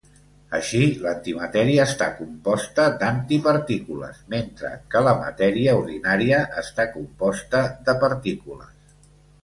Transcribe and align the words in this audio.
Així, 0.59 0.79
l'antimatèria 1.01 1.85
està 1.89 2.07
composta 2.21 2.87
d'antipartícules, 3.03 4.25
mentre 4.35 4.73
que 4.95 5.05
la 5.11 5.15
matèria 5.23 5.79
ordinària 5.85 6.45
està 6.67 6.91
composta 6.99 7.65
de 7.89 8.01
partícules. 8.07 9.03